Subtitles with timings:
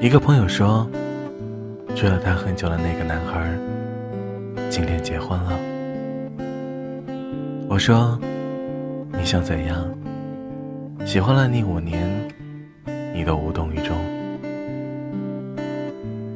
[0.00, 0.88] 一个朋友说，
[1.94, 3.52] 追了他很久的那个男孩，
[4.70, 5.60] 今天结婚了。
[7.68, 8.18] 我说，
[9.12, 9.94] 你想怎样？
[11.04, 12.08] 喜欢了你五年，
[13.12, 13.94] 你都无动于衷。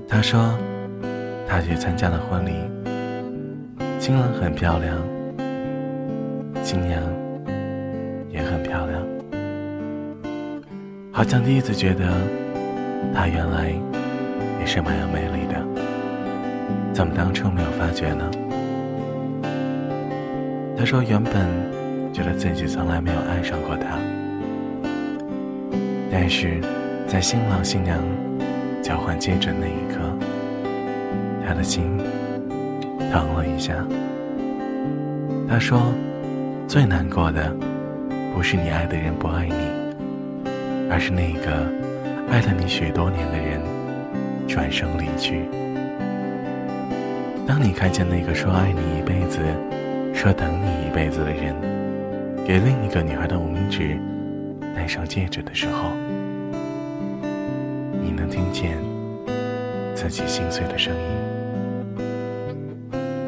[0.06, 0.54] 他说，
[1.48, 2.52] 他去参加了婚礼，
[3.98, 4.94] 新郎很漂亮，
[6.62, 7.02] 新娘
[8.28, 9.02] 也很漂亮，
[11.10, 12.43] 好像第一次觉得。
[13.14, 13.72] 她原来
[14.60, 15.64] 也是蛮有魅力的，
[16.92, 18.28] 怎么当初没有发觉呢？
[20.76, 21.32] 他说原本
[22.12, 23.96] 觉得自己从来没有爱上过他，
[26.10, 26.60] 但是
[27.06, 27.98] 在新郎新娘
[28.82, 30.00] 交换戒指那一刻，
[31.46, 31.96] 他的心
[33.12, 33.74] 疼了一下。
[35.48, 35.80] 他说
[36.66, 37.54] 最难过的
[38.34, 39.54] 不是你爱的人不爱你，
[40.90, 41.83] 而是那个。
[42.34, 43.60] 爱了你许多年的人
[44.48, 45.42] 转身离去。
[47.46, 49.38] 当你看见那个说爱你一辈子、
[50.12, 51.54] 说等你一辈子的人，
[52.44, 53.96] 给另一个女孩的无名指
[54.74, 55.92] 戴上戒指的时候，
[58.02, 58.78] 你能听见
[59.94, 61.00] 自己心碎的声音。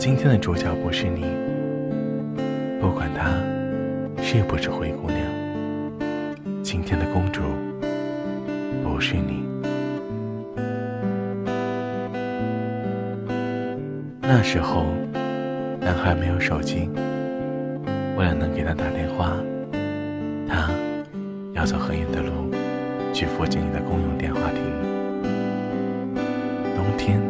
[0.00, 1.26] 今天的主角不是你，
[2.80, 3.30] 不管她
[4.20, 5.20] 是不是灰姑娘，
[6.60, 7.42] 今天的公主。
[8.84, 9.44] 不是你。
[14.20, 14.86] 那时候，
[15.80, 16.88] 男孩没有手机，
[18.16, 19.32] 为了能给他打电话，
[20.48, 20.70] 他
[21.52, 22.52] 要走很远的路，
[23.12, 24.62] 去附近的公用电话亭。
[26.74, 27.20] 冬天，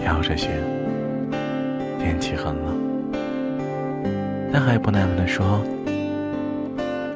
[0.00, 0.50] 飘着雪，
[1.98, 2.78] 天气很冷。
[4.50, 5.62] 男孩不耐烦地说：“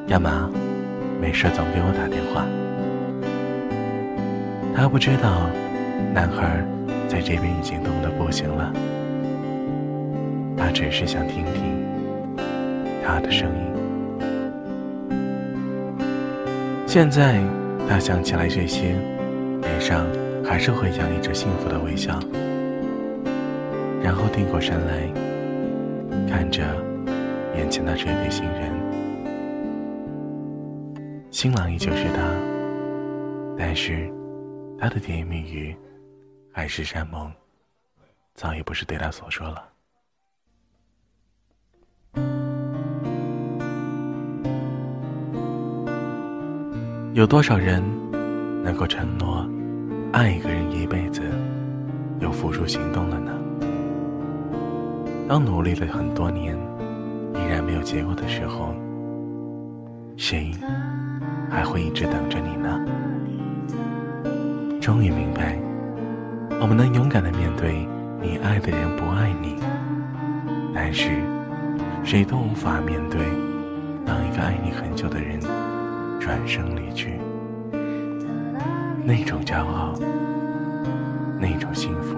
[0.08, 0.48] 干嘛？
[1.20, 2.46] 没事总给我打电话。”
[4.74, 5.48] 他不知道，
[6.12, 6.64] 男孩
[7.06, 8.72] 在这边已经冻得不行了。
[10.56, 11.62] 他只是想听听
[13.04, 15.16] 他的声音。
[16.86, 17.40] 现在
[17.88, 18.96] 他想起来这些，
[19.60, 20.06] 脸上
[20.44, 22.18] 还是会洋溢着幸福的微笑。
[24.02, 25.08] 然后定过神来，
[26.28, 26.62] 看着
[27.56, 28.72] 眼前的这对新人。
[31.30, 32.22] 新郎依旧是他，
[33.56, 34.12] 但是。
[34.82, 35.76] 他的甜言蜜语，
[36.50, 37.32] 海誓山盟，
[38.34, 39.68] 早已不是对他所说了。
[47.14, 47.80] 有多少人
[48.64, 49.48] 能够承诺
[50.12, 51.22] 爱一个人一辈子，
[52.18, 53.32] 又付出行动了呢？
[55.28, 56.58] 当努力了很多年，
[57.36, 58.74] 依然没有结果的时候，
[60.16, 60.50] 谁
[61.48, 62.81] 还会一直等着你呢？
[64.82, 65.56] 终于明白，
[66.60, 67.86] 我们能勇敢的面对
[68.20, 69.54] 你爱的人不爱你，
[70.74, 71.08] 但是
[72.02, 73.20] 谁都无法面对
[74.04, 75.38] 当一个爱你很久的人
[76.18, 77.12] 转身离去，
[79.04, 79.94] 那种骄傲，
[81.40, 82.16] 那种幸福，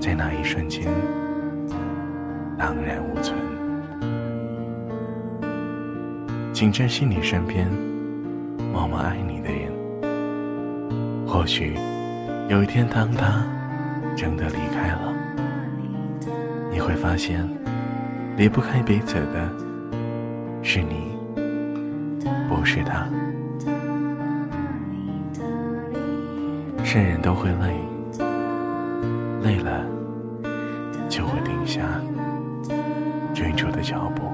[0.00, 0.84] 在那一瞬间
[2.56, 3.38] 荡然无存。
[6.54, 7.70] 请珍惜你身边
[8.72, 9.73] 默默爱你的人。
[11.34, 11.74] 或许
[12.48, 13.42] 有一天，当他
[14.14, 15.12] 真的离开了，
[16.70, 17.44] 你会发现，
[18.36, 19.50] 离不开彼此的
[20.62, 21.18] 是你，
[22.48, 23.08] 不是他。
[26.84, 27.80] 是人都会累，
[29.42, 29.84] 累了
[31.08, 31.82] 就会停下
[33.34, 34.33] 追逐的脚步。